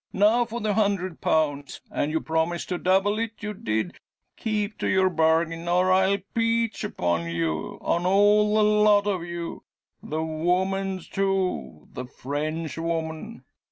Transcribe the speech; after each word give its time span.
Now 0.13 0.45
for 0.45 0.59
the 0.59 0.73
hundred 0.73 1.21
pounds. 1.21 1.79
And 1.91 2.11
you 2.11 2.21
promised 2.21 2.69
to 2.69 2.79
double 2.79 3.19
it 3.19 3.33
you 3.43 3.53
did! 3.53 3.99
Keep 4.35 4.79
to 4.79 4.87
your 4.87 5.11
bargain, 5.11 5.67
or 5.67 5.91
I'll 5.91 6.17
peach 6.33 6.83
upon 6.83 7.29
you 7.29 7.77
on 7.81 8.07
all 8.07 8.55
the 8.55 8.63
lot 8.63 9.05
of 9.05 9.23
you 9.23 9.63
the 10.01 10.23
woman, 10.23 11.01
too 11.11 11.87
the 11.93 12.05
French 12.07 12.79
woman! 12.79 13.43